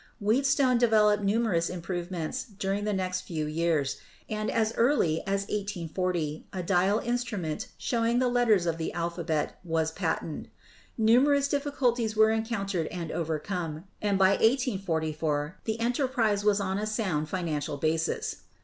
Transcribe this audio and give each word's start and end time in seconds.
Wheat 0.19 0.47
stone 0.47 0.79
developed 0.79 1.23
numerous 1.23 1.69
improvements 1.69 2.43
during 2.43 2.85
the 2.85 2.91
next 2.91 3.21
few 3.21 3.45
years, 3.45 3.97
and 4.27 4.49
as 4.49 4.73
early 4.75 5.19
as 5.27 5.41
1840 5.41 6.47
a 6.51 6.63
dial 6.63 6.97
instrument 7.05 7.67
show 7.77 8.03
ing 8.03 8.17
the 8.17 8.27
letters 8.27 8.65
of 8.65 8.79
the 8.79 8.91
alphabet 8.93 9.59
was 9.63 9.91
patented. 9.91 10.49
Numerous 10.97 11.47
difficulties 11.47 12.15
were 12.15 12.31
encountered 12.31 12.87
and 12.87 13.11
overcome, 13.11 13.83
and 14.01 14.17
by 14.17 14.29
1844 14.29 15.57
the 15.65 15.79
enterprise 15.79 16.43
was 16.43 16.59
on 16.59 16.79
a 16.79 16.87
sound 16.87 17.29
financial 17.29 17.77
basis. 17.77 18.37